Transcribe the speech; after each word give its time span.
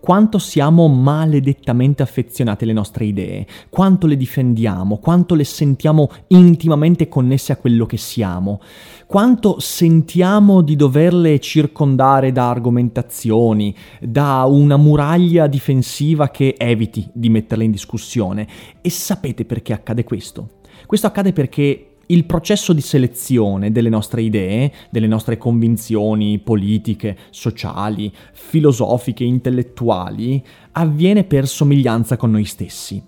Quanto 0.00 0.38
siamo 0.38 0.88
maledettamente 0.88 2.02
affezionati 2.02 2.64
alle 2.64 2.72
nostre 2.72 3.04
idee, 3.04 3.46
quanto 3.68 4.06
le 4.06 4.16
difendiamo, 4.16 4.98
quanto 4.98 5.34
le 5.34 5.44
sentiamo 5.44 6.10
intimamente 6.28 7.08
connesse 7.08 7.52
a 7.52 7.56
quello 7.56 7.86
che 7.86 7.98
siamo, 7.98 8.60
quanto 9.06 9.60
sentiamo 9.60 10.62
di 10.62 10.74
doverle 10.74 11.38
circondare 11.38 12.32
da 12.32 12.48
argomentazioni, 12.48 13.74
da 14.00 14.44
una 14.44 14.76
muraglia 14.76 15.46
difensiva 15.46 16.30
che 16.30 16.54
eviti 16.56 17.08
di 17.12 17.28
metterle 17.28 17.64
in 17.64 17.70
discussione. 17.70 18.46
E 18.80 18.90
sapete 18.90 19.44
perché 19.44 19.72
accade 19.72 20.04
questo? 20.04 20.58
Questo 20.86 21.06
accade 21.06 21.32
perché 21.32 21.89
il 22.10 22.24
processo 22.24 22.72
di 22.72 22.80
selezione 22.80 23.72
delle 23.72 23.88
nostre 23.88 24.22
idee, 24.22 24.72
delle 24.90 25.06
nostre 25.06 25.38
convinzioni 25.38 26.38
politiche, 26.38 27.16
sociali, 27.30 28.12
filosofiche, 28.32 29.24
intellettuali, 29.24 30.42
avviene 30.72 31.24
per 31.24 31.46
somiglianza 31.46 32.16
con 32.16 32.30
noi 32.30 32.44
stessi. 32.44 33.02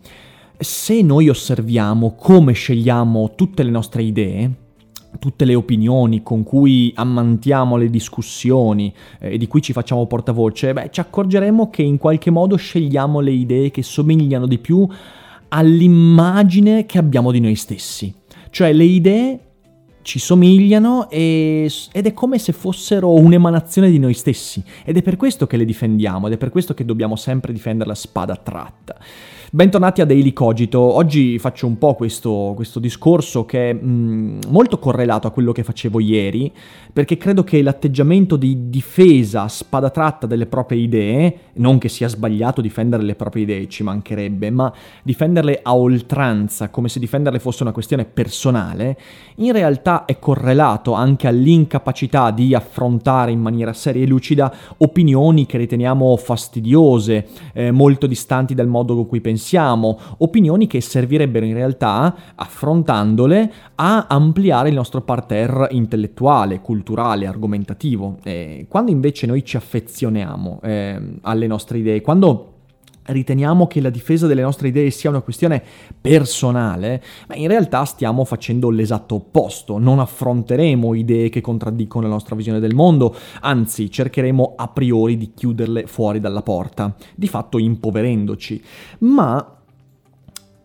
Se 0.57 1.03
noi 1.03 1.29
osserviamo 1.29 2.15
come 2.15 2.53
scegliamo 2.53 3.35
tutte 3.35 3.65
le 3.65 3.71
nostre 3.71 4.03
idee, 4.03 4.51
tutte 5.19 5.45
le 5.45 5.55
opinioni 5.55 6.23
con 6.23 6.43
cui 6.43 6.93
ammantiamo 6.95 7.77
le 7.77 7.91
discussioni 7.91 8.93
eh, 9.19 9.35
e 9.35 9.39
di 9.39 9.47
cui 9.47 9.61
ci 9.61 9.73
facciamo 9.73 10.07
portavoce, 10.07 10.73
beh, 10.73 10.89
ci 10.91 11.01
accorgeremo 11.01 11.69
che 11.69 11.83
in 11.83 11.99
qualche 11.99 12.31
modo 12.31 12.57
scegliamo 12.57 13.21
le 13.21 13.33
idee 13.33 13.71
che 13.71 13.83
somigliano 13.83 14.47
di 14.47 14.59
più 14.59 14.89
all'immagine 15.49 16.87
che 16.87 16.99
abbiamo 16.99 17.31
di 17.31 17.41
noi 17.41 17.57
stessi. 17.57 18.15
Cioè 18.53 18.71
le 18.75 18.85
idee 18.85 19.41
ci 20.03 20.19
somigliano 20.19 21.09
e, 21.09 21.73
ed 21.91 22.07
è 22.07 22.13
come 22.13 22.39
se 22.39 22.53
fossero 22.53 23.15
un'emanazione 23.15 23.91
di 23.91 23.99
noi 23.99 24.13
stessi 24.13 24.63
ed 24.85 24.99
è 24.99 25.03
per 25.03 25.17
questo 25.17 25.47
che 25.47 25.57
le 25.57 25.65
difendiamo 25.65 26.27
ed 26.27 26.35
è 26.35 26.37
per 26.37 26.51
questo 26.51 26.75
che 26.75 26.85
dobbiamo 26.85 27.17
sempre 27.17 27.55
difendere 27.55 27.89
la 27.89 27.95
spada 27.95 28.37
tratta. 28.37 28.99
Bentornati 29.55 30.01
a 30.01 30.07
Daily 30.07 30.33
Cogito. 30.33 30.81
Oggi 30.81 31.39
faccio 31.39 31.67
un 31.67 31.77
po' 31.77 31.95
questo, 31.95 32.53
questo 32.57 32.81
discorso 32.81 33.45
che 33.45 33.69
è 33.69 33.73
mh, 33.75 33.87
mm, 33.87 34.39
molto 34.49 34.79
correlato 34.79 35.27
a 35.27 35.31
quello 35.31 35.53
che 35.53 35.63
facevo 35.63 36.01
ieri, 36.01 36.51
perché 36.91 37.19
credo 37.19 37.45
che 37.45 37.61
l'atteggiamento 37.61 38.37
di 38.37 38.71
difesa 38.71 39.49
spada 39.49 39.91
tratta 39.91 40.27
delle 40.27 40.47
proprie 40.47 40.81
idee, 40.81 41.39
non 41.57 41.77
che 41.77 41.91
sia 41.91 42.09
sbagliato 42.09 42.63
difendere 42.63 43.03
le 43.03 43.15
proprie 43.15 43.43
idee, 43.43 43.69
ci 43.69 43.83
mancherebbe, 43.83 44.49
ma 44.49 44.73
difenderle 45.03 45.61
a 45.63 45.77
oltranza, 45.77 46.71
come 46.71 46.89
se 46.89 46.99
difenderle 46.99 47.39
fosse 47.39 47.63
una 47.63 47.73
questione 47.73 48.07
personale, 48.07 48.97
in 49.35 49.53
realtà 49.53 50.07
è 50.07 50.19
correlato 50.19 50.95
anche 50.95 51.29
all'incapacità 51.29 52.31
di 52.31 52.55
affrontare 52.55 53.33
in 53.33 53.41
maniera 53.43 53.75
seria 53.75 54.03
e 54.03 54.07
lucida 54.07 54.51
opinioni 54.79 55.45
che 55.45 55.59
riteniamo 55.59 56.17
fastidiose, 56.17 57.27
eh, 57.53 57.71
molto 57.71 58.07
distanti 58.07 58.55
dal 58.55 58.67
modo 58.67 58.95
con 58.95 59.07
cui 59.07 59.21
pensiamo 59.21 59.41
pensiamo, 59.43 59.99
opinioni 60.19 60.69
che 60.69 60.81
servirebbero 60.81 61.45
in 61.45 61.55
realtà, 61.55 62.15
affrontandole, 62.37 63.53
a 63.75 64.07
ampliare 64.09 64.69
il 64.69 64.77
nostro 64.77 65.01
parterre 65.01 65.67
intellettuale, 65.73 66.61
culturale, 66.61 67.27
argomentativo. 67.27 68.19
Eh, 68.23 68.67
quando 68.69 68.93
invece 68.93 69.27
noi 69.27 69.45
ci 69.45 69.57
affezioniamo 69.57 70.61
eh, 70.63 71.01
alle 71.23 71.47
nostre 71.49 71.79
idee, 71.79 72.01
quando 72.01 72.52
riteniamo 73.05 73.67
che 73.67 73.81
la 73.81 73.91
difesa 73.91 74.27
delle 74.27 74.43
nostre 74.43 74.69
idee 74.69 74.91
sia 74.91 75.11
una 75.11 75.21
questione 75.21 75.63
personale, 76.01 77.03
ma 77.29 77.35
in 77.35 77.49
realtà 77.49 77.85
stiamo 77.85 78.25
facendo 78.25 78.71
l'esatto 78.71 79.17
opposto, 79.17 79.79
non 79.79 79.99
affronteremo 79.99 80.95
idee 80.95 81.29
che 81.29 81.41
contraddicono 81.41 82.07
la 82.07 82.13
nostra 82.13 82.37
visione 82.37 82.61
del 82.61 82.75
mondo, 82.75 83.15
anzi 83.41 83.91
cercheremo 83.91 84.55
a 84.57 84.69
priori 84.69 85.17
di 85.17 85.33
chiuderle 85.35 85.87
fuori 85.87 86.21
dalla 86.21 86.43
porta, 86.43 86.95
di 87.15 87.29
fatto 87.29 87.59
impoverendoci. 87.59 88.63
Ma 88.99 89.57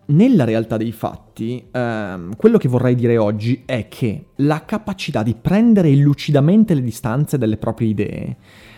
nella 0.10 0.46
realtà 0.46 0.78
dei 0.78 0.92
fatti, 0.92 1.68
ehm, 1.70 2.36
quello 2.38 2.58
che 2.58 2.70
vorrei 2.70 2.96
dire 2.96 3.18
oggi 3.18 3.64
è 3.66 3.88
che 3.90 4.28
la 4.38 4.64
capacità 4.64 5.24
di 5.24 5.36
prendere 5.40 5.94
lucidamente 5.96 6.74
le 6.74 6.82
distanze 6.82 7.38
dalle 7.38 7.58
proprie 7.58 7.90
idee 7.90 8.38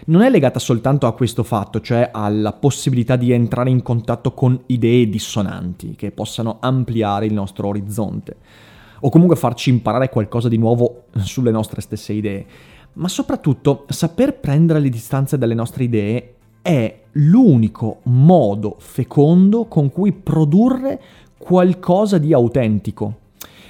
non 0.09 0.21
è 0.21 0.29
legata 0.29 0.59
soltanto 0.59 1.05
a 1.05 1.13
questo 1.13 1.43
fatto, 1.43 1.81
cioè 1.81 2.09
alla 2.11 2.51
possibilità 2.51 3.15
di 3.15 3.31
entrare 3.31 3.69
in 3.69 3.83
contatto 3.83 4.33
con 4.33 4.59
idee 4.67 5.07
dissonanti 5.07 5.95
che 5.95 6.11
possano 6.11 6.57
ampliare 6.59 7.27
il 7.27 7.33
nostro 7.33 7.67
orizzonte, 7.67 8.37
o 9.01 9.09
comunque 9.09 9.35
farci 9.35 9.69
imparare 9.69 10.09
qualcosa 10.09 10.49
di 10.49 10.57
nuovo 10.57 11.03
sulle 11.17 11.51
nostre 11.51 11.81
stesse 11.81 12.13
idee, 12.13 12.45
ma 12.93 13.07
soprattutto 13.07 13.85
saper 13.89 14.39
prendere 14.39 14.79
le 14.79 14.89
distanze 14.89 15.37
dalle 15.37 15.53
nostre 15.53 15.83
idee 15.83 16.33
è 16.61 17.01
l'unico 17.13 17.99
modo 18.03 18.75
fecondo 18.79 19.65
con 19.65 19.91
cui 19.91 20.11
produrre 20.11 20.99
qualcosa 21.37 22.17
di 22.17 22.33
autentico. 22.33 23.27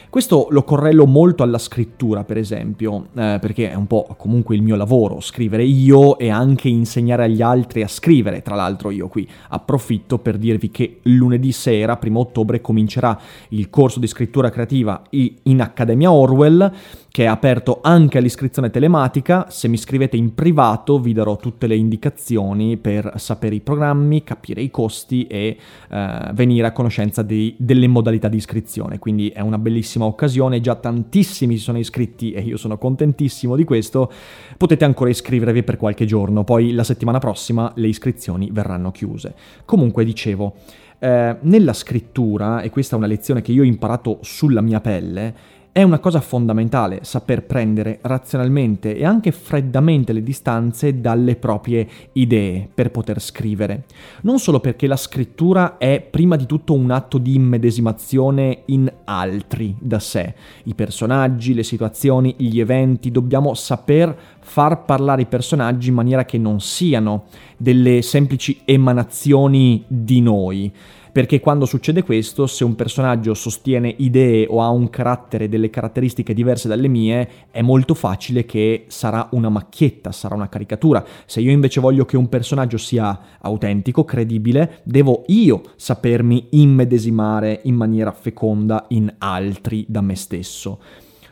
Questo 0.09 0.47
lo 0.49 0.63
corrello 0.63 1.05
molto 1.05 1.43
alla 1.43 1.59
scrittura, 1.59 2.23
per 2.23 2.37
esempio, 2.37 3.09
eh, 3.15 3.37
perché 3.39 3.69
è 3.69 3.75
un 3.75 3.85
po' 3.85 4.15
comunque 4.17 4.55
il 4.55 4.63
mio 4.63 4.75
lavoro, 4.75 5.19
scrivere 5.19 5.63
io 5.63 6.17
e 6.17 6.29
anche 6.29 6.67
insegnare 6.67 7.25
agli 7.25 7.43
altri 7.43 7.83
a 7.83 7.87
scrivere. 7.87 8.41
Tra 8.41 8.55
l'altro 8.55 8.89
io 8.89 9.07
qui 9.07 9.29
approfitto 9.49 10.17
per 10.17 10.39
dirvi 10.39 10.71
che 10.71 11.01
lunedì 11.03 11.51
sera, 11.51 11.97
primo 11.97 12.21
ottobre, 12.21 12.59
comincerà 12.59 13.19
il 13.49 13.69
corso 13.69 13.99
di 13.99 14.07
scrittura 14.07 14.49
creativa 14.49 15.03
in 15.11 15.61
Accademia 15.61 16.11
Orwell 16.11 16.71
che 17.11 17.23
è 17.23 17.27
aperto 17.27 17.79
anche 17.81 18.17
all'iscrizione 18.17 18.69
telematica. 18.69 19.47
Se 19.49 19.67
mi 19.67 19.77
scrivete 19.77 20.15
in 20.15 20.33
privato 20.33 20.99
vi 20.99 21.13
darò 21.13 21.37
tutte 21.37 21.67
le 21.67 21.75
indicazioni 21.75 22.77
per 22.77 23.13
sapere 23.17 23.55
i 23.55 23.59
programmi, 23.61 24.23
capire 24.23 24.61
i 24.61 24.69
costi 24.69 25.25
e 25.27 25.57
eh, 25.89 26.29
venire 26.33 26.67
a 26.67 26.71
conoscenza 26.71 27.21
di, 27.21 27.55
delle 27.57 27.87
modalità 27.87 28.27
di 28.27 28.37
iscrizione. 28.37 28.99
Quindi 28.99 29.29
è 29.29 29.41
una 29.41 29.57
bellissima 29.57 29.98
occasione, 30.05 30.61
già 30.61 30.75
tantissimi 30.75 31.57
si 31.57 31.63
sono 31.63 31.77
iscritti 31.77 32.31
e 32.31 32.41
io 32.41 32.57
sono 32.57 32.77
contentissimo 32.77 33.55
di 33.55 33.63
questo. 33.63 34.11
Potete 34.57 34.85
ancora 34.85 35.09
iscrivervi 35.09 35.63
per 35.63 35.77
qualche 35.77 36.05
giorno, 36.05 36.43
poi 36.43 36.71
la 36.71 36.83
settimana 36.83 37.19
prossima 37.19 37.71
le 37.75 37.87
iscrizioni 37.87 38.49
verranno 38.51 38.91
chiuse. 38.91 39.35
Comunque 39.65 40.03
dicevo, 40.03 40.55
eh, 40.99 41.37
nella 41.41 41.73
scrittura, 41.73 42.61
e 42.61 42.69
questa 42.69 42.95
è 42.95 42.97
una 42.97 43.07
lezione 43.07 43.41
che 43.41 43.51
io 43.51 43.61
ho 43.61 43.65
imparato 43.65 44.19
sulla 44.21 44.61
mia 44.61 44.81
pelle, 44.81 45.57
è 45.71 45.83
una 45.83 45.99
cosa 45.99 46.19
fondamentale 46.19 46.99
saper 47.03 47.45
prendere 47.45 47.99
razionalmente 48.01 48.95
e 48.95 49.05
anche 49.05 49.31
freddamente 49.31 50.13
le 50.13 50.23
distanze 50.23 50.99
dalle 50.99 51.35
proprie 51.35 51.87
idee 52.13 52.67
per 52.73 52.89
poter 52.91 53.21
scrivere. 53.21 53.85
Non 54.21 54.39
solo 54.39 54.59
perché 54.59 54.87
la 54.87 54.97
scrittura 54.97 55.77
è 55.77 56.01
prima 56.01 56.35
di 56.35 56.45
tutto 56.45 56.73
un 56.73 56.89
atto 56.89 57.17
di 57.17 57.35
immedesimazione 57.35 58.63
in 58.65 58.91
altri 59.05 59.75
da 59.79 59.99
sé, 59.99 60.33
i 60.63 60.73
personaggi, 60.73 61.53
le 61.53 61.63
situazioni, 61.63 62.33
gli 62.37 62.59
eventi, 62.59 63.11
dobbiamo 63.11 63.53
saper 63.53 64.17
far 64.39 64.83
parlare 64.85 65.21
i 65.21 65.27
personaggi 65.27 65.89
in 65.89 65.95
maniera 65.95 66.25
che 66.25 66.39
non 66.39 66.59
siano 66.59 67.25
delle 67.57 68.01
semplici 68.01 68.61
emanazioni 68.65 69.83
di 69.87 70.21
noi 70.21 70.71
perché 71.11 71.39
quando 71.39 71.65
succede 71.65 72.03
questo, 72.03 72.47
se 72.47 72.63
un 72.63 72.75
personaggio 72.75 73.33
sostiene 73.33 73.93
idee 73.97 74.45
o 74.49 74.61
ha 74.61 74.69
un 74.69 74.89
carattere, 74.89 75.49
delle 75.49 75.69
caratteristiche 75.69 76.33
diverse 76.33 76.67
dalle 76.67 76.87
mie, 76.87 77.29
è 77.51 77.61
molto 77.61 77.93
facile 77.93 78.45
che 78.45 78.85
sarà 78.87 79.27
una 79.31 79.49
macchietta, 79.49 80.11
sarà 80.11 80.35
una 80.35 80.49
caricatura. 80.49 81.03
Se 81.25 81.41
io 81.41 81.51
invece 81.51 81.79
voglio 81.79 82.05
che 82.05 82.17
un 82.17 82.29
personaggio 82.29 82.77
sia 82.77 83.19
autentico, 83.39 84.05
credibile, 84.05 84.81
devo 84.83 85.23
io 85.27 85.61
sapermi 85.75 86.47
immedesimare 86.51 87.61
in 87.63 87.75
maniera 87.75 88.11
feconda 88.11 88.85
in 88.89 89.13
altri 89.17 89.85
da 89.87 90.01
me 90.01 90.15
stesso. 90.15 90.79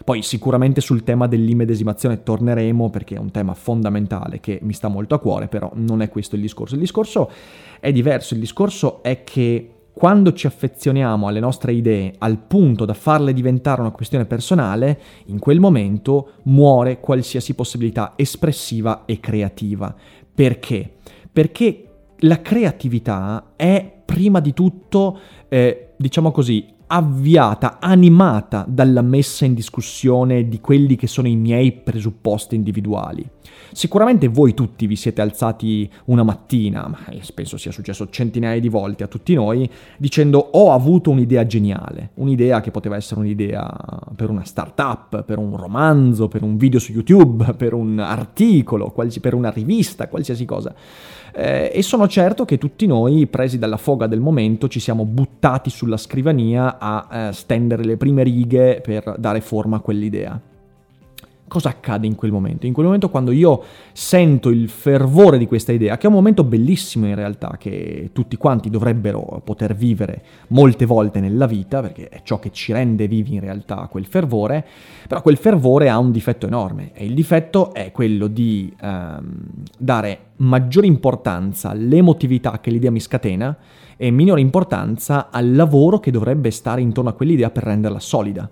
Poi 0.07 0.21
sicuramente 0.21 0.80
sul 0.80 1.04
tema 1.04 1.27
dell'immedesimazione 1.27 2.24
torneremo 2.24 2.89
perché 2.89 3.15
è 3.15 3.19
un 3.19 3.30
tema 3.30 3.54
fondamentale 3.54 4.39
che 4.39 4.57
mi 4.62 4.71
sta 4.71 4.88
molto 4.88 5.15
a 5.15 5.19
cuore, 5.19 5.50
però 5.50 5.69
non 5.74 6.01
è 6.01 6.07
questo 6.07 6.36
il 6.36 6.42
discorso. 6.42 6.75
Il 6.75 6.80
discorso 6.80 7.30
è 7.81 7.92
diverso, 7.92 8.33
il 8.33 8.39
discorso 8.39 9.04
è 9.04 9.25
che 9.25 9.69
quando 9.92 10.31
ci 10.31 10.48
affezioniamo 10.48 11.27
alle 11.27 11.42
nostre 11.42 11.74
idee 11.74 12.13
al 12.19 12.38
punto 12.38 12.86
da 12.86 12.94
farle 12.94 13.33
diventare 13.33 13.81
una 13.81 13.92
questione 13.92 14.24
personale, 14.24 14.98
in 15.25 15.39
quel 15.39 15.59
momento 15.59 16.36
muore 16.44 17.01
qualsiasi 17.01 17.54
possibilità 17.54 18.13
espressiva 18.15 19.04
e 19.04 19.19
creativa. 19.19 19.94
Perché? 20.33 20.89
Perché 21.30 21.83
la 22.19 22.42
creatività 22.42 23.51
è 23.57 23.94
prima 24.06 24.39
di 24.39 24.54
tutto, 24.54 25.19
eh, 25.50 25.95
diciamo 25.98 26.31
così, 26.31 26.75
avviata, 26.87 27.77
animata 27.79 28.65
dalla 28.67 29.01
messa 29.01 29.45
in 29.45 29.53
discussione 29.53 30.47
di 30.47 30.59
quelli 30.59 30.95
che 30.95 31.07
sono 31.07 31.27
i 31.27 31.35
miei 31.35 31.71
presupposti 31.71 32.55
individuali. 32.55 33.29
Sicuramente 33.71 34.27
voi 34.27 34.53
tutti 34.53 34.87
vi 34.87 34.95
siete 34.95 35.21
alzati 35.21 35.89
una 36.05 36.23
mattina, 36.23 36.87
ma 36.87 36.99
penso 37.33 37.57
sia 37.57 37.71
successo 37.71 38.09
centinaia 38.09 38.59
di 38.59 38.69
volte 38.69 39.03
a 39.03 39.07
tutti 39.07 39.33
noi, 39.33 39.69
dicendo 39.97 40.39
ho 40.39 40.71
avuto 40.71 41.09
un'idea 41.09 41.45
geniale, 41.45 42.11
un'idea 42.15 42.61
che 42.61 42.71
poteva 42.71 42.95
essere 42.95 43.19
un'idea 43.19 43.69
per 44.15 44.29
una 44.29 44.45
startup, 44.45 45.23
per 45.23 45.37
un 45.37 45.55
romanzo, 45.57 46.27
per 46.27 46.43
un 46.43 46.57
video 46.57 46.79
su 46.79 46.91
YouTube, 46.91 47.53
per 47.53 47.73
un 47.73 47.99
articolo, 47.99 48.93
per 49.21 49.33
una 49.33 49.49
rivista, 49.49 50.07
qualsiasi 50.07 50.45
cosa. 50.45 50.73
Eh, 51.33 51.71
e 51.71 51.83
sono 51.83 52.07
certo 52.07 52.45
che 52.45 52.57
tutti 52.57 52.87
noi, 52.87 53.27
presi 53.27 53.59
dalla 53.59 53.77
foga 53.77 54.07
del 54.07 54.21
momento, 54.21 54.67
ci 54.67 54.79
siamo 54.79 55.05
buttati 55.05 55.69
sulla 55.69 55.97
scrivania 55.97 56.76
a 56.79 57.07
eh, 57.12 57.33
stendere 57.33 57.83
le 57.83 57.97
prime 57.97 58.24
righe 58.24 58.81
per 58.81 59.15
dare 59.18 59.41
forma 59.41 59.77
a 59.77 59.79
quell'idea 59.79 60.41
cosa 61.47 61.69
accade 61.69 62.05
in 62.05 62.15
quel 62.15 62.31
momento? 62.31 62.65
In 62.65 62.73
quel 62.73 62.85
momento 62.85 63.09
quando 63.09 63.31
io 63.31 63.63
sento 63.94 64.49
il 64.49 64.69
fervore 64.69 65.38
di 65.38 65.47
questa 65.47 65.71
idea, 65.71 65.97
che 65.97 66.05
è 66.05 66.09
un 66.09 66.15
momento 66.15 66.44
bellissimo 66.44 67.07
in 67.07 67.15
realtà, 67.15 67.55
che 67.57 68.09
tutti 68.13 68.38
quanti 68.38 68.69
dovrebbero 68.69 69.41
poter 69.44 69.75
vivere 69.75 70.23
molte 70.49 70.85
volte 70.85 71.19
nella 71.19 71.47
vita, 71.47 71.81
perché 71.81 72.09
è 72.09 72.21
ciò 72.23 72.39
che 72.39 72.51
ci 72.51 72.73
rende 72.73 73.07
vivi 73.07 73.35
in 73.35 73.39
realtà 73.39 73.88
quel 73.89 74.05
fervore, 74.05 74.65
però 75.07 75.21
quel 75.21 75.38
fervore 75.38 75.89
ha 75.89 75.97
un 75.97 76.11
difetto 76.11 76.47
enorme 76.47 76.91
e 76.94 77.05
il 77.05 77.13
difetto 77.13 77.73
è 77.73 77.91
quello 77.91 78.27
di 78.27 78.73
ehm, 78.79 79.35
dare 79.77 80.19
maggiore 80.38 80.88
importanza 80.88 81.69
all'emotività 81.69 82.59
che 82.59 82.69
l'idea 82.69 82.91
mi 82.91 82.99
scatena 82.99 83.55
e 83.95 84.11
minore 84.11 84.41
importanza 84.41 85.29
al 85.31 85.55
lavoro 85.55 85.99
che 85.99 86.11
dovrebbe 86.11 86.51
stare 86.51 86.81
intorno 86.81 87.09
a 87.09 87.13
quell'idea 87.13 87.49
per 87.49 87.63
renderla 87.63 87.99
solida. 87.99 88.49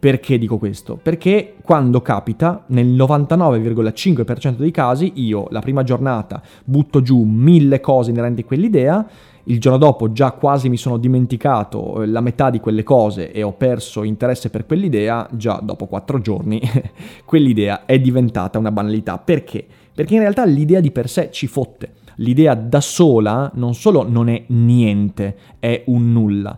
Perché 0.00 0.38
dico 0.38 0.56
questo? 0.56 0.96
Perché 0.96 1.56
quando 1.62 2.00
capita, 2.00 2.64
nel 2.68 2.86
99,5% 2.86 4.56
dei 4.56 4.70
casi, 4.70 5.12
io 5.16 5.46
la 5.50 5.60
prima 5.60 5.82
giornata 5.82 6.40
butto 6.64 7.02
giù 7.02 7.22
mille 7.22 7.80
cose 7.80 8.08
inerenti 8.08 8.40
a 8.40 8.44
quell'idea, 8.44 9.06
il 9.44 9.60
giorno 9.60 9.76
dopo 9.76 10.10
già 10.10 10.30
quasi 10.30 10.70
mi 10.70 10.78
sono 10.78 10.96
dimenticato 10.96 12.00
eh, 12.00 12.06
la 12.06 12.22
metà 12.22 12.48
di 12.48 12.60
quelle 12.60 12.82
cose 12.82 13.30
e 13.30 13.42
ho 13.42 13.52
perso 13.52 14.02
interesse 14.02 14.48
per 14.48 14.64
quell'idea, 14.64 15.28
già 15.32 15.60
dopo 15.62 15.86
quattro 15.86 16.18
giorni 16.22 16.62
quell'idea 17.26 17.84
è 17.84 18.00
diventata 18.00 18.58
una 18.58 18.72
banalità. 18.72 19.18
Perché? 19.18 19.66
Perché 19.94 20.14
in 20.14 20.20
realtà 20.20 20.46
l'idea 20.46 20.80
di 20.80 20.92
per 20.92 21.10
sé 21.10 21.28
ci 21.30 21.46
fotte. 21.46 21.92
L'idea 22.16 22.54
da 22.54 22.80
sola 22.80 23.50
non 23.56 23.74
solo 23.74 24.08
non 24.08 24.30
è 24.30 24.44
niente, 24.46 25.36
è 25.58 25.82
un 25.86 26.10
nulla 26.10 26.56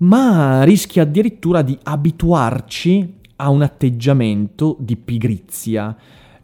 ma 0.00 0.62
rischia 0.62 1.02
addirittura 1.02 1.62
di 1.62 1.78
abituarci 1.82 3.18
a 3.36 3.48
un 3.48 3.62
atteggiamento 3.62 4.76
di 4.78 4.96
pigrizia, 4.96 5.96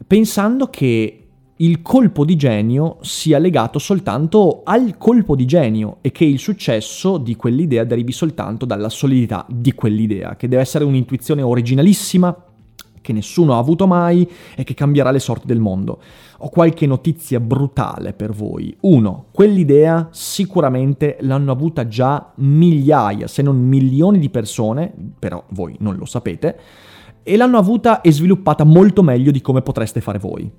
pensando 0.05 0.67
che 0.67 1.21
il 1.59 1.81
colpo 1.81 2.23
di 2.23 2.35
genio 2.35 2.97
sia 3.01 3.39
legato 3.39 3.79
soltanto 3.79 4.61
al 4.63 4.97
colpo 4.97 5.35
di 5.35 5.45
genio 5.45 5.97
e 6.01 6.11
che 6.11 6.23
il 6.23 6.37
successo 6.37 7.17
di 7.17 7.35
quell'idea 7.35 7.83
derivi 7.83 8.11
soltanto 8.11 8.65
dalla 8.65 8.89
solidità 8.89 9.45
di 9.49 9.73
quell'idea, 9.73 10.35
che 10.35 10.47
deve 10.47 10.61
essere 10.61 10.83
un'intuizione 10.83 11.41
originalissima, 11.41 12.35
che 13.07 13.13
nessuno 13.13 13.53
ha 13.53 13.57
avuto 13.57 13.87
mai 13.87 14.29
e 14.53 14.65
che 14.65 14.73
cambierà 14.73 15.11
le 15.11 15.19
sorti 15.19 15.47
del 15.47 15.61
mondo. 15.61 16.01
Ho 16.39 16.49
qualche 16.49 16.85
notizia 16.85 17.39
brutale 17.39 18.11
per 18.11 18.33
voi. 18.33 18.75
Uno, 18.81 19.27
quell'idea 19.31 20.09
sicuramente 20.11 21.15
l'hanno 21.21 21.53
avuta 21.53 21.87
già 21.87 22.33
migliaia, 22.35 23.27
se 23.27 23.41
non 23.41 23.55
milioni 23.55 24.19
di 24.19 24.29
persone, 24.29 24.93
però 25.17 25.41
voi 25.51 25.77
non 25.79 25.95
lo 25.95 26.03
sapete, 26.03 26.59
e 27.23 27.37
l'hanno 27.37 27.57
avuta 27.57 28.01
e 28.01 28.11
sviluppata 28.11 28.65
molto 28.65 29.03
meglio 29.03 29.31
di 29.31 29.39
come 29.39 29.61
potreste 29.61 30.01
fare 30.01 30.19
voi 30.19 30.51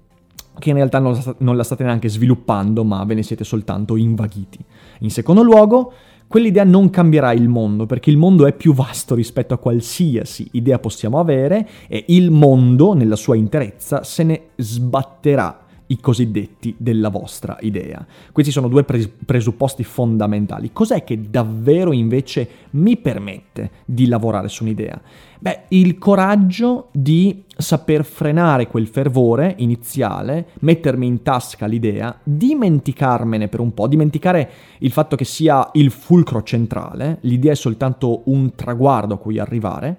che 0.59 0.71
in 0.71 0.75
realtà 0.75 0.99
non 0.99 1.57
la 1.57 1.63
state 1.63 1.85
neanche 1.85 2.09
sviluppando, 2.09 2.83
ma 2.83 3.05
ve 3.05 3.15
ne 3.15 3.23
siete 3.23 3.45
soltanto 3.45 3.95
invaghiti. 3.95 4.59
In 5.01 5.11
secondo 5.11 5.45
luogo, 5.45 5.93
quell'idea 6.29 6.65
non 6.65 6.91
cambierà 6.91 7.33
il 7.33 7.49
mondo, 7.49 7.87
perché 7.87 8.11
il 8.11 8.17
mondo 8.17 8.47
è 8.47 8.53
più 8.53 8.75
vasto 8.75 9.15
rispetto 9.15 9.55
a 9.55 9.59
qualsiasi 9.59 10.49
idea 10.53 10.79
possiamo 10.79 11.19
avere 11.19 11.67
e 11.89 12.05
il 12.09 12.31
mondo, 12.31 12.93
nella 12.93 13.17
sua 13.17 13.35
interezza, 13.35 14.05
se 14.05 14.23
ne 14.23 14.43
sbatterà 14.57 15.67
i 15.89 16.01
cosiddetti 16.01 16.75
della 16.77 17.09
vostra 17.09 17.57
idea. 17.61 18.05
Questi 18.33 18.53
sono 18.53 18.69
due 18.69 18.85
pres- 18.85 19.09
presupposti 19.25 19.85
fondamentali. 19.85 20.71
Cos'è 20.73 21.05
che 21.05 21.31
davvero 21.31 21.93
invece 21.93 22.49
mi 22.71 22.97
permette 22.97 23.71
di 23.85 24.07
lavorare 24.07 24.49
su 24.49 24.65
un'idea? 24.65 25.01
Beh, 25.41 25.61
il 25.69 25.99
coraggio 25.99 26.89
di 26.91 27.45
saper 27.57 28.05
frenare 28.05 28.67
quel 28.67 28.89
fervore 28.89 29.55
iniziale, 29.59 30.49
mettermi 30.61 31.07
in 31.07 31.23
tasca 31.23 31.67
l'idea, 31.67 32.19
dimenticarmene 32.23 33.49
per 33.49 33.61
un 33.61 33.73
po', 33.73 33.87
dimenticare 33.87 34.51
il 34.79 34.91
fatto 34.91 35.17
che 35.17 35.25
sia 35.25 35.69
il 35.75 35.91
fulcro 35.91 36.43
centrale, 36.43 37.19
l'idea 37.23 37.53
è 37.53 37.57
soltanto 37.57 38.23
un 38.27 38.55
traguardo 38.55 39.15
a 39.15 39.19
cui 39.19 39.39
arrivare, 39.39 39.99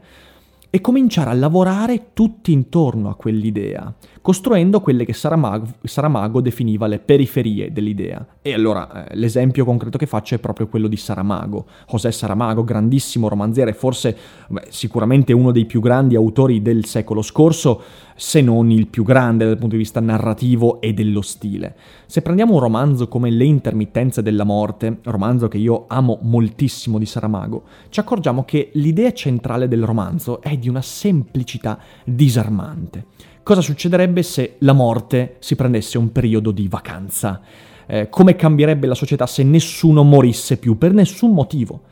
e 0.72 0.82
cominciare 0.82 1.32
a 1.32 1.34
lavorare 1.34 2.10
tutti 2.14 2.52
intorno 2.52 3.10
a 3.10 3.16
quell'idea, 3.16 3.92
costruendo 4.22 4.82
quelle 4.82 5.04
che 5.04 5.14
Saramago, 5.14 5.66
Saramago 5.84 6.42
definiva 6.42 6.86
le 6.86 7.00
periferie 7.00 7.72
dell'idea. 7.72 8.26
E 8.42 8.54
allora 8.54 9.08
eh, 9.08 9.16
l'esempio 9.16 9.66
concreto 9.66 9.98
che 9.98 10.06
faccio 10.06 10.36
è 10.36 10.40
proprio 10.40 10.68
quello 10.68 10.88
di 10.88 10.98
Saramago. 10.98 11.66
José 11.88 12.12
Saramago, 12.12 12.64
grandissimo 12.64 13.28
romanziere, 13.28 13.74
forse 13.74 14.16
beh, 14.48 14.68
sicuramente 14.70 15.34
uno 15.34 15.52
dei 15.52 15.66
più 15.66 15.82
grandi 15.82 16.16
autori 16.16 16.62
del 16.62 16.86
secolo 16.86 17.24
scorso, 17.24 17.82
se 18.20 18.42
non 18.42 18.70
il 18.70 18.88
più 18.88 19.06
grande 19.06 19.46
dal 19.46 19.58
punto 19.58 19.76
di 19.76 19.82
vista 19.82 20.02
narrativo 20.02 20.82
e 20.82 20.94
dello 20.94 21.22
stile. 21.22 21.74
Se 22.06 22.22
prendiamo 22.22 22.56
un 22.56 22.60
romanzo 22.60 23.08
come 23.08 23.30
Le 23.30 23.46
intermittenze 23.46 24.22
della 24.22 24.44
morte, 24.44 24.98
romanzo 25.04 25.48
che 25.48 25.58
io 25.58 25.86
amo 25.88 26.20
moltissimo 26.24 27.00
di 27.00 27.06
Saramago, 27.06 27.64
ci 27.88 28.02
accorgiamo 28.02 28.44
che 28.44 28.72
l'idea 28.74 29.14
centrale 29.14 29.70
del 29.70 29.86
romanzo 29.86 30.42
è 30.42 30.58
di 30.58 30.68
una 30.68 30.82
semplicità 30.82 31.80
disarmante. 32.04 33.06
Cosa 33.42 33.62
succederebbe 33.62 34.22
se 34.22 34.56
la 34.60 34.74
morte 34.74 35.38
si 35.40 35.56
prendesse 35.56 35.98
un 35.98 36.12
periodo 36.12 36.52
di 36.52 36.68
vacanza? 36.68 37.40
Eh, 37.88 38.10
come 38.10 38.36
cambierebbe 38.36 38.86
la 38.86 38.96
società 38.96 39.28
se 39.28 39.44
nessuno 39.44 40.04
morisse 40.04 40.58
più 40.58 40.78
per 40.78 40.92
nessun 40.92 41.32
motivo? 41.32 41.84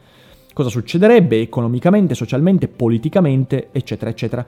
Cosa 0.52 0.68
succederebbe 0.68 1.40
economicamente, 1.40 2.16
socialmente, 2.16 2.68
politicamente, 2.68 3.70
eccetera, 3.72 4.10
eccetera? 4.10 4.46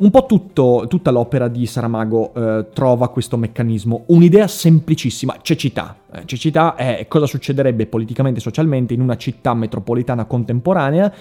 Un 0.00 0.10
po' 0.10 0.24
tutto, 0.24 0.86
tutta 0.88 1.10
l'opera 1.10 1.48
di 1.48 1.66
Saramago 1.66 2.32
eh, 2.32 2.66
trova 2.72 3.10
questo 3.10 3.36
meccanismo, 3.36 4.04
un'idea 4.06 4.48
semplicissima, 4.48 5.36
cecità. 5.42 5.94
Eh, 6.10 6.22
cecità 6.24 6.74
è 6.74 7.04
cosa 7.06 7.26
succederebbe 7.26 7.86
politicamente 7.86 8.38
e 8.38 8.42
socialmente 8.42 8.94
in 8.94 9.02
una 9.02 9.18
città 9.18 9.52
metropolitana 9.52 10.24
contemporanea 10.24 11.12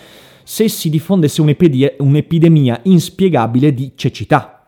se 0.44 0.70
si 0.70 0.90
diffondesse 0.90 1.42
un'epidemia, 1.42 1.96
un'epidemia 1.98 2.80
inspiegabile 2.84 3.74
di 3.74 3.92
cecità. 3.96 4.66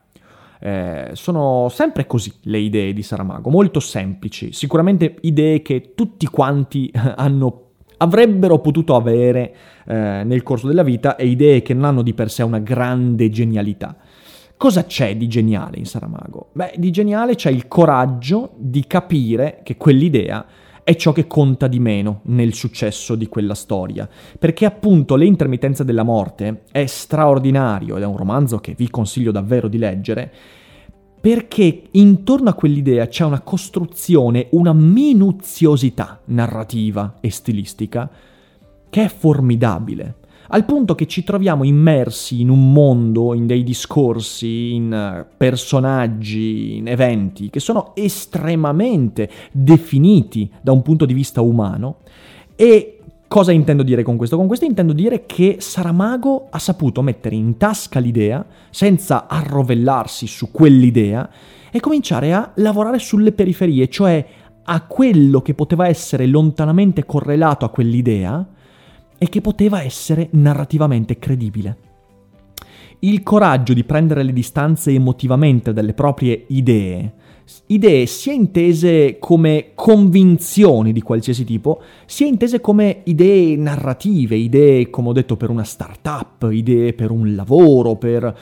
Eh, 0.60 1.12
sono 1.14 1.70
sempre 1.70 2.06
così 2.06 2.34
le 2.42 2.58
idee 2.58 2.92
di 2.92 3.04
Saramago, 3.04 3.50
molto 3.50 3.80
semplici, 3.80 4.52
sicuramente 4.52 5.16
idee 5.22 5.62
che 5.62 5.94
tutti 5.96 6.26
quanti 6.26 6.92
hanno 7.16 7.71
avrebbero 8.02 8.60
potuto 8.60 8.96
avere 8.96 9.54
eh, 9.86 10.24
nel 10.26 10.44
corso 10.44 10.68
della 10.68 10.84
vita 10.84 11.16
e 11.16 11.28
idee 11.28 11.62
che 11.62 11.74
non 11.74 11.86
hanno 11.86 12.02
di 12.02 12.14
per 12.14 12.30
sé 12.30 12.44
una 12.44 12.60
grande 12.60 13.30
genialità. 13.30 13.96
Cosa 14.58 14.86
c'è 14.86 15.16
di 15.16 15.28
geniale 15.28 15.78
in 15.78 15.86
Saramago? 15.86 16.50
Beh, 16.52 16.74
di 16.78 16.92
geniale 16.92 17.36
c'è 17.36 17.50
il 17.50 17.68
coraggio 17.68 18.54
di 18.58 18.86
capire 18.86 19.62
che 19.64 19.78
quell'idea 19.78 20.46
è 20.84 20.96
ciò 20.96 21.12
che 21.12 21.28
conta 21.28 21.68
di 21.68 21.80
meno 21.80 22.22
nel 22.26 22.54
successo 22.54 23.16
di 23.16 23.28
quella 23.28 23.54
storia, 23.54 24.10
perché 24.38 24.66
appunto 24.66 25.16
Le 25.16 25.26
intermittenze 25.26 25.86
della 25.86 26.04
morte 26.04 26.64
è 26.72 26.86
straordinario 26.86 27.98
ed 27.98 28.04
è 28.04 28.06
un 28.06 28.18
romanzo 28.18 28.58
che 28.58 28.74
vi 28.76 28.90
consiglio 28.90 29.32
davvero 29.32 29.68
di 29.68 29.78
leggere, 29.78 30.32
perché 31.22 31.84
intorno 31.92 32.50
a 32.50 32.54
quell'idea 32.56 33.08
c'è 33.08 33.24
una 33.24 33.42
costruzione, 33.42 34.48
una 34.52 34.74
minuziosità 34.74 36.20
narrativa 36.26 37.18
e 37.22 37.30
stilistica 37.30 38.10
che 38.90 39.04
è 39.04 39.08
formidabile, 39.08 40.16
al 40.48 40.66
punto 40.66 40.96
che 40.96 41.06
ci 41.06 41.24
troviamo 41.24 41.64
immersi 41.64 42.42
in 42.42 42.50
un 42.50 42.74
mondo, 42.74 43.36
in 43.36 43.46
dei 43.46 43.64
discorsi, 43.64 44.74
in 44.74 44.92
eh, 44.92 45.26
personaggi, 45.38 46.78
in 46.78 46.88
eventi 46.88 47.50
che 47.52 47.60
sono 47.60 47.92
estremamente 47.96 49.30
definiti 49.52 50.52
da 50.60 50.72
un 50.72 50.82
punto 50.82 51.06
di 51.06 51.14
vista 51.14 51.42
umano 51.42 51.98
e 52.56 53.01
Cosa 53.32 53.54
intendo 53.54 53.84
dire 53.84 54.04
con 54.04 54.18
questo? 54.18 54.36
Con 54.36 54.48
questo 54.48 54.66
intendo 54.66 54.92
dire 54.92 55.26
che 55.26 55.56
Saramago 55.60 56.48
ha 56.50 56.60
saputo 56.60 57.02
mettere 57.02 57.34
in 57.34 57.56
tasca 57.56 58.00
l'idea 58.00 58.46
senza 58.72 59.30
arrovellarsi 59.30 60.28
su 60.28 60.52
quell'idea 60.52 61.30
e 61.72 61.80
cominciare 61.80 62.34
a 62.34 62.52
lavorare 62.56 63.00
sulle 63.00 63.32
periferie, 63.32 63.88
cioè 63.88 64.28
a 64.62 64.82
quello 64.82 65.42
che 65.42 65.54
poteva 65.54 65.88
essere 65.88 66.26
lontanamente 66.26 67.06
correlato 67.06 67.64
a 67.64 67.70
quell'idea 67.70 68.46
e 69.18 69.30
che 69.30 69.40
poteva 69.40 69.82
essere 69.82 70.28
narrativamente 70.32 71.18
credibile. 71.18 71.78
Il 73.00 73.24
coraggio 73.24 73.74
di 73.74 73.86
prendere 73.86 74.24
le 74.24 74.34
distanze 74.34 74.92
emotivamente 74.92 75.72
dalle 75.72 75.94
proprie 75.94 76.48
idee, 76.50 77.14
idee 77.68 78.06
sia 78.06 78.34
intese 78.34 79.18
come 79.20 79.72
convinzioni 79.76 80.92
di 80.92 81.02
qualsiasi 81.02 81.44
tipo, 81.44 81.82
sia 82.06 82.28
intese 82.28 82.62
come 82.62 83.02
idee 83.06 83.56
narrative, 83.56 84.36
idee, 84.36 84.90
come 84.90 85.10
ho 85.10 85.14
detto, 85.14 85.38
per 85.38 85.50
una 85.50 85.64
startup, 85.64 86.50
idee 86.52 86.94
per 86.94 87.12
un 87.12 87.36
lavoro, 87.36 87.96
per 87.96 88.38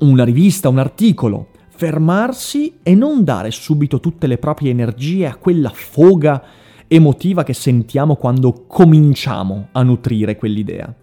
una 0.00 0.24
rivista, 0.24 0.68
un 0.68 0.78
articolo. 0.78 1.48
Fermarsi 1.68 2.78
e 2.82 2.94
non 2.94 3.22
dare 3.22 3.50
subito 3.50 4.00
tutte 4.00 4.26
le 4.26 4.38
proprie 4.38 4.70
energie 4.70 5.26
a 5.26 5.36
quella 5.36 5.70
foga 5.70 6.42
emotiva 6.88 7.42
che 7.42 7.52
sentiamo 7.52 8.16
quando 8.16 8.64
cominciamo 8.66 9.68
a 9.72 9.82
nutrire 9.82 10.36
quell'idea, 10.36 10.94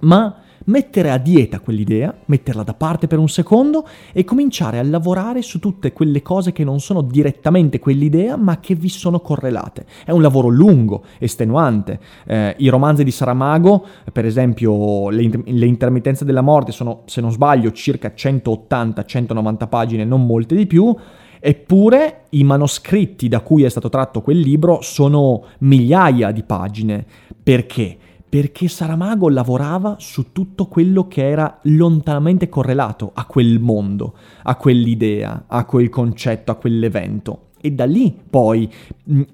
ma 0.00 0.43
mettere 0.64 1.10
a 1.10 1.18
dieta 1.18 1.60
quell'idea, 1.60 2.14
metterla 2.26 2.62
da 2.62 2.74
parte 2.74 3.06
per 3.06 3.18
un 3.18 3.28
secondo 3.28 3.86
e 4.12 4.24
cominciare 4.24 4.78
a 4.78 4.82
lavorare 4.82 5.42
su 5.42 5.58
tutte 5.58 5.92
quelle 5.92 6.22
cose 6.22 6.52
che 6.52 6.64
non 6.64 6.80
sono 6.80 7.02
direttamente 7.02 7.78
quell'idea 7.78 8.36
ma 8.36 8.60
che 8.60 8.74
vi 8.74 8.88
sono 8.88 9.20
correlate. 9.20 9.86
È 10.04 10.10
un 10.10 10.22
lavoro 10.22 10.48
lungo, 10.48 11.04
estenuante. 11.18 11.98
Eh, 12.26 12.54
I 12.58 12.68
romanzi 12.68 13.04
di 13.04 13.10
Saramago, 13.10 13.84
per 14.12 14.24
esempio 14.24 15.10
le, 15.10 15.22
inter- 15.22 15.42
le 15.46 15.66
intermittenze 15.66 16.24
della 16.24 16.40
morte, 16.40 16.72
sono, 16.72 17.02
se 17.06 17.20
non 17.20 17.32
sbaglio, 17.32 17.72
circa 17.72 18.12
180-190 18.16 19.68
pagine, 19.68 20.04
non 20.04 20.26
molte 20.26 20.54
di 20.54 20.66
più. 20.66 20.94
Eppure 21.46 22.22
i 22.30 22.42
manoscritti 22.42 23.28
da 23.28 23.40
cui 23.40 23.64
è 23.64 23.68
stato 23.68 23.90
tratto 23.90 24.22
quel 24.22 24.38
libro 24.38 24.80
sono 24.80 25.44
migliaia 25.58 26.30
di 26.30 26.42
pagine. 26.42 27.04
Perché? 27.42 27.98
Perché 28.34 28.66
Saramago 28.66 29.28
lavorava 29.28 29.94
su 30.00 30.32
tutto 30.32 30.66
quello 30.66 31.06
che 31.06 31.24
era 31.24 31.60
lontanamente 31.62 32.48
correlato 32.48 33.12
a 33.14 33.26
quel 33.26 33.60
mondo, 33.60 34.16
a 34.42 34.56
quell'idea, 34.56 35.44
a 35.46 35.64
quel 35.64 35.88
concetto, 35.88 36.50
a 36.50 36.56
quell'evento. 36.56 37.50
E 37.60 37.70
da 37.70 37.84
lì 37.84 38.12
poi 38.28 38.68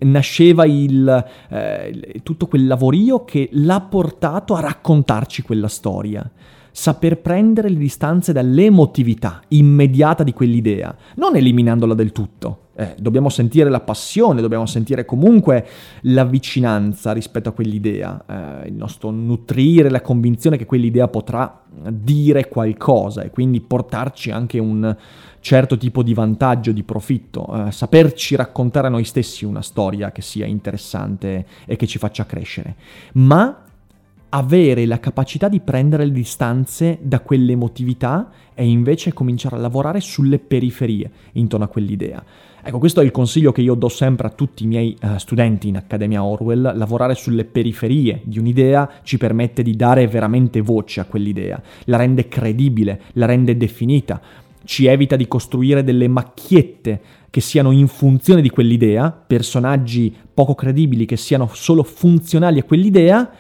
nasceva 0.00 0.66
il, 0.66 1.24
eh, 1.48 2.20
tutto 2.22 2.46
quel 2.46 2.66
lavorio 2.66 3.24
che 3.24 3.48
l'ha 3.52 3.80
portato 3.80 4.54
a 4.54 4.60
raccontarci 4.60 5.40
quella 5.40 5.68
storia 5.68 6.30
saper 6.70 7.20
prendere 7.20 7.68
le 7.68 7.78
distanze 7.78 8.32
dall'emotività 8.32 9.40
immediata 9.48 10.22
di 10.22 10.32
quell'idea, 10.32 10.94
non 11.16 11.36
eliminandola 11.36 11.94
del 11.94 12.12
tutto. 12.12 12.68
Eh, 12.80 12.94
dobbiamo 12.98 13.28
sentire 13.28 13.68
la 13.68 13.80
passione, 13.80 14.40
dobbiamo 14.40 14.64
sentire 14.64 15.04
comunque 15.04 15.66
la 16.04 16.24
vicinanza 16.24 17.12
rispetto 17.12 17.50
a 17.50 17.52
quell'idea, 17.52 18.24
eh, 18.64 18.68
il 18.68 18.72
nostro 18.72 19.10
nutrire 19.10 19.90
la 19.90 20.00
convinzione 20.00 20.56
che 20.56 20.64
quell'idea 20.64 21.06
potrà 21.06 21.60
dire 21.70 22.48
qualcosa 22.48 23.20
e 23.20 23.28
quindi 23.28 23.60
portarci 23.60 24.30
anche 24.30 24.58
un 24.58 24.96
certo 25.40 25.76
tipo 25.76 26.02
di 26.02 26.14
vantaggio, 26.14 26.72
di 26.72 26.82
profitto, 26.82 27.66
eh, 27.66 27.70
saperci 27.70 28.34
raccontare 28.34 28.86
a 28.86 28.90
noi 28.90 29.04
stessi 29.04 29.44
una 29.44 29.60
storia 29.60 30.10
che 30.10 30.22
sia 30.22 30.46
interessante 30.46 31.44
e 31.66 31.76
che 31.76 31.86
ci 31.86 31.98
faccia 31.98 32.24
crescere. 32.24 32.76
Ma 33.12 33.64
avere 34.30 34.86
la 34.86 35.00
capacità 35.00 35.48
di 35.48 35.60
prendere 35.60 36.04
le 36.04 36.12
distanze 36.12 36.98
da 37.02 37.20
quell'emotività 37.20 38.30
e 38.54 38.66
invece 38.66 39.12
cominciare 39.12 39.56
a 39.56 39.58
lavorare 39.58 40.00
sulle 40.00 40.38
periferie 40.38 41.10
intorno 41.32 41.64
a 41.64 41.68
quell'idea. 41.68 42.24
Ecco, 42.62 42.78
questo 42.78 43.00
è 43.00 43.04
il 43.04 43.10
consiglio 43.10 43.52
che 43.52 43.62
io 43.62 43.74
do 43.74 43.88
sempre 43.88 44.26
a 44.26 44.30
tutti 44.30 44.64
i 44.64 44.66
miei 44.66 44.96
uh, 45.00 45.16
studenti 45.16 45.68
in 45.68 45.76
Accademia 45.76 46.22
Orwell. 46.22 46.76
Lavorare 46.76 47.14
sulle 47.14 47.44
periferie 47.44 48.20
di 48.22 48.38
un'idea 48.38 48.88
ci 49.02 49.16
permette 49.16 49.62
di 49.62 49.74
dare 49.74 50.06
veramente 50.06 50.60
voce 50.60 51.00
a 51.00 51.04
quell'idea, 51.04 51.60
la 51.86 51.96
rende 51.96 52.28
credibile, 52.28 53.00
la 53.14 53.26
rende 53.26 53.56
definita, 53.56 54.20
ci 54.64 54.86
evita 54.86 55.16
di 55.16 55.26
costruire 55.26 55.82
delle 55.82 56.06
macchiette 56.06 57.00
che 57.30 57.40
siano 57.40 57.70
in 57.70 57.88
funzione 57.88 58.42
di 58.42 58.50
quell'idea, 58.50 59.10
personaggi 59.10 60.14
poco 60.34 60.54
credibili 60.54 61.06
che 61.06 61.16
siano 61.16 61.48
solo 61.52 61.82
funzionali 61.82 62.58
a 62.58 62.64
quell'idea 62.64 63.30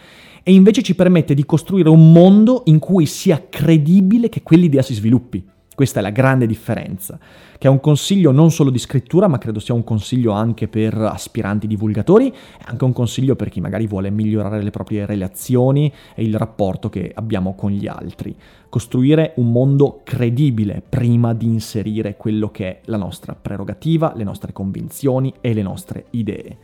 e 0.42 0.52
invece 0.52 0.82
ci 0.82 0.94
permette 0.94 1.34
di 1.34 1.44
costruire 1.44 1.88
un 1.88 2.12
mondo 2.12 2.62
in 2.66 2.78
cui 2.78 3.06
sia 3.06 3.46
credibile 3.48 4.28
che 4.28 4.42
quell'idea 4.42 4.82
si 4.82 4.94
sviluppi. 4.94 5.44
Questa 5.80 6.00
è 6.00 6.02
la 6.02 6.10
grande 6.10 6.46
differenza, 6.46 7.18
che 7.56 7.66
è 7.66 7.70
un 7.70 7.80
consiglio 7.80 8.32
non 8.32 8.50
solo 8.50 8.68
di 8.68 8.78
scrittura, 8.78 9.28
ma 9.28 9.38
credo 9.38 9.60
sia 9.60 9.72
un 9.72 9.82
consiglio 9.82 10.32
anche 10.32 10.68
per 10.68 10.94
aspiranti 10.94 11.66
divulgatori, 11.66 12.28
e 12.28 12.64
anche 12.66 12.84
un 12.84 12.92
consiglio 12.92 13.34
per 13.34 13.48
chi 13.48 13.62
magari 13.62 13.86
vuole 13.86 14.10
migliorare 14.10 14.62
le 14.62 14.68
proprie 14.68 15.06
relazioni 15.06 15.90
e 16.14 16.22
il 16.22 16.36
rapporto 16.36 16.90
che 16.90 17.10
abbiamo 17.14 17.54
con 17.54 17.70
gli 17.70 17.86
altri. 17.86 18.36
Costruire 18.68 19.32
un 19.36 19.50
mondo 19.50 20.02
credibile 20.04 20.82
prima 20.86 21.32
di 21.32 21.46
inserire 21.46 22.14
quello 22.18 22.50
che 22.50 22.66
è 22.66 22.80
la 22.84 22.98
nostra 22.98 23.34
prerogativa, 23.34 24.12
le 24.14 24.24
nostre 24.24 24.52
convinzioni 24.52 25.32
e 25.40 25.54
le 25.54 25.62
nostre 25.62 26.04
idee. 26.10 26.58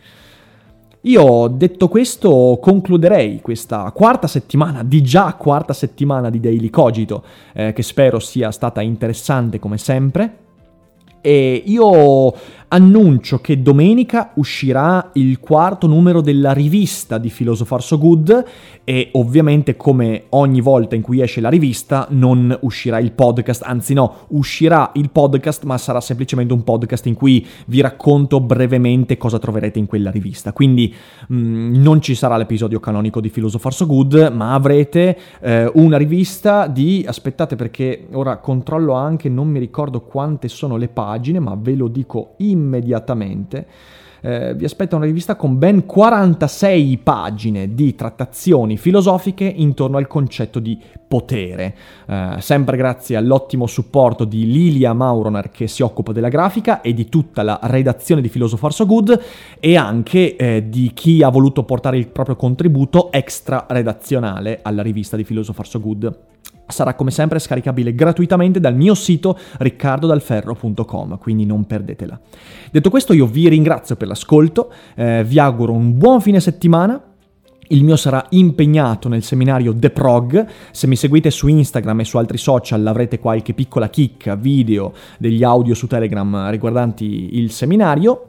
Io 1.07 1.47
detto 1.47 1.87
questo 1.87 2.59
concluderei 2.61 3.41
questa 3.41 3.93
quarta 3.93 4.27
settimana, 4.27 4.83
di 4.83 5.03
già 5.03 5.35
quarta 5.35 5.73
settimana 5.73 6.31
di 6.31 6.41
Daily 6.41 6.69
Cogito, 6.69 7.23
eh, 7.53 7.73
che 7.73 7.83
spero 7.83 8.19
sia 8.19 8.51
stata 8.51 8.81
interessante 8.81 9.61
come 9.61 9.79
sempre. 9.79 10.46
E 11.27 11.61
io 11.67 12.33
annuncio 12.69 13.41
che 13.41 13.63
domenica 13.63 14.31
uscirà 14.35 15.11
il 15.15 15.41
quarto 15.41 15.89
numero 15.89 16.21
della 16.21 16.53
rivista 16.53 17.19
di 17.19 17.33
Philosopher 17.35 17.83
So 17.83 17.99
Good 17.99 18.45
e 18.85 19.09
ovviamente 19.13 19.77
come 19.77 20.25
ogni 20.31 20.61
volta 20.61 20.95
in 20.95 21.03
cui 21.03 21.21
esce 21.21 21.41
la 21.41 21.49
rivista 21.49 22.07
non 22.11 22.57
uscirà 22.63 23.01
il 23.01 23.13
podcast, 23.13 23.63
anzi 23.65 23.95
no, 23.95 24.27
uscirà 24.29 24.91
il 24.95 25.11
podcast 25.11 25.65
ma 25.65 25.79
sarà 25.79 26.01
semplicemente 26.01 26.53
un 26.53 26.63
podcast 26.63 27.07
in 27.07 27.15
cui 27.15 27.45
vi 27.67 27.81
racconto 27.81 28.41
brevemente 28.41 29.17
cosa 29.17 29.41
troverete 29.41 29.81
in 29.81 29.87
quella 29.87 30.11
rivista. 30.13 30.53
Quindi 30.53 30.95
mh, 31.29 31.37
mm, 31.37 31.75
non 31.75 32.01
ci 32.01 32.15
sarà 32.15 32.37
l'episodio 32.37 32.79
canonico 32.79 33.21
di 33.21 33.31
Philosopher 33.31 33.73
So 33.73 33.87
Good 33.87 34.33
ma 34.33 34.55
avrete 34.55 35.19
eh, 35.41 35.71
una 35.75 35.97
rivista 35.97 36.69
di... 36.69 37.05
aspettate 37.05 37.57
perché 37.57 38.07
ora 38.13 38.37
controllo 38.39 38.93
anche, 38.93 39.29
non 39.29 39.49
mi 39.49 39.59
ricordo 39.59 40.03
quante 40.03 40.47
sono 40.47 40.77
le 40.77 40.87
pagine 40.89 41.16
ma 41.41 41.57
ve 41.59 41.75
lo 41.75 41.89
dico 41.89 42.35
immediatamente. 42.39 43.67
Eh, 44.27 44.55
vi 44.55 44.65
aspetta 44.65 44.97
una 44.97 45.05
rivista 45.05 45.37
con 45.37 45.57
ben 45.57 45.87
46 45.87 46.99
pagine 46.99 47.75
di 47.75 47.95
trattazioni 47.95 48.77
filosofiche 48.77 49.45
intorno 49.45 49.99
al 49.99 50.09
concetto 50.09 50.59
di 50.59 50.77
potere, 51.07 51.77
eh, 52.07 52.35
sempre 52.39 52.77
grazie 52.77 53.15
all'ottimo 53.15 53.67
supporto 53.67 54.25
di 54.25 54.51
Lilia 54.51 54.93
Mauroner 54.95 55.51
che 55.51 55.69
si 55.69 55.83
occupa 55.83 56.11
della 56.11 56.29
grafica 56.29 56.81
e 56.81 56.93
di 56.93 57.09
tutta 57.09 57.43
la 57.43 57.61
redazione 57.63 58.21
di 58.21 58.29
Philosopher 58.29 58.73
So 58.73 58.87
Good 58.87 59.21
e 59.61 59.77
anche 59.77 60.35
eh, 60.35 60.69
di 60.69 60.91
chi 60.93 61.23
ha 61.23 61.29
voluto 61.29 61.63
portare 61.63 61.97
il 61.97 62.09
proprio 62.09 62.35
contributo 62.35 63.13
extra 63.13 63.67
redazionale 63.69 64.59
alla 64.63 64.83
rivista 64.83 65.17
di 65.17 65.23
Philosopher 65.23 65.67
So 65.69 65.79
Good 65.79 66.19
sarà 66.67 66.95
come 66.95 67.11
sempre 67.11 67.39
scaricabile 67.39 67.95
gratuitamente 67.95 68.61
dal 68.61 68.75
mio 68.75 68.95
sito 68.95 69.39
riccardodalferro.com, 69.59 71.19
quindi 71.19 71.45
non 71.45 71.65
perdetela. 71.65 72.19
Detto 72.71 72.91
questo 72.91 73.13
io 73.13 73.27
vi 73.27 73.49
ringrazio 73.49 73.97
per 73.97 74.09
l'ascolto, 74.09 74.73
eh, 74.95 75.25
vi 75.25 75.39
auguro 75.39 75.73
un 75.73 75.97
buon 75.97 76.21
fine 76.21 76.41
settimana. 76.41 77.01
Il 77.69 77.83
mio 77.83 77.97
sarà 77.97 78.25
impegnato 78.31 79.09
nel 79.09 79.25
seminario 79.25 79.75
The 79.75 79.91
Prog. 79.91 80.47
Se 80.71 80.87
mi 80.87 80.95
seguite 80.95 81.33
su 81.33 81.49
Instagram 81.49 82.01
e 82.01 82.05
su 82.05 82.17
altri 82.17 82.39
social 82.39 82.87
avrete 82.87 83.19
qualche 83.19 83.55
piccola 83.55 83.89
chicca, 83.89 84.37
video, 84.37 84.93
degli 85.19 85.43
audio 85.43 85.75
su 85.75 85.89
Telegram 85.89 86.49
riguardanti 86.51 87.39
il 87.39 87.51
seminario. 87.51 88.29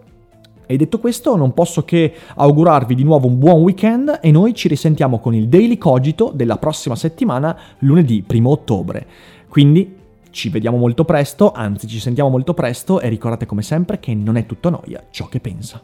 E 0.68 0.76
detto 0.76 1.00
questo, 1.00 1.36
non 1.38 1.54
posso 1.54 1.84
che 1.84 2.14
augurarvi 2.36 2.94
di 2.94 3.04
nuovo 3.04 3.28
un 3.28 3.40
buon 3.40 3.62
weekend 3.62 4.20
e 4.22 4.32
noi 4.32 4.54
ci 4.54 4.68
risentiamo 4.68 5.20
con 5.20 5.34
il 5.34 5.48
Daily 5.48 5.78
Cogito 5.78 6.32
della 6.36 6.58
prossima 6.58 6.96
settimana, 6.96 7.58
lunedì 7.80 8.24
1 8.28 8.50
ottobre. 8.50 9.08
Quindi 9.48 9.96
ci 10.30 10.50
vediamo 10.50 10.78
molto 10.78 11.06
presto, 11.06 11.52
anzi 11.54 11.88
ci 11.88 12.00
sentiamo 12.00 12.30
molto 12.30 12.54
presto 12.54 13.00
e 13.00 13.08
ricordate 13.08 13.46
come 13.46 13.62
sempre 13.62 14.00
che 14.00 14.14
non 14.14 14.36
è 14.36 14.46
tutto 14.46 14.70
noia 14.70 15.06
ciò 15.10 15.28
che 15.28 15.40
pensa. 15.40 15.82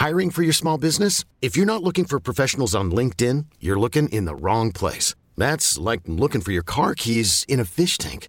Hiring 0.00 0.30
for 0.30 0.42
your 0.42 0.54
small 0.54 0.78
business? 0.78 1.24
If 1.42 1.56
you're 1.56 1.70
not 1.70 1.82
looking 1.82 2.06
for 2.06 2.18
professionals 2.18 2.74
on 2.74 2.90
LinkedIn, 2.90 3.44
you're 3.58 3.78
looking 3.78 4.08
in 4.08 4.24
the 4.24 4.34
wrong 4.34 4.72
place. 4.72 5.14
That's 5.36 5.78
like 5.78 6.00
looking 6.06 6.40
for 6.40 6.52
your 6.52 6.64
car 6.64 6.94
keys 6.94 7.44
in 7.46 7.60
a 7.60 7.64
fish 7.64 7.98
tank. 7.98 8.28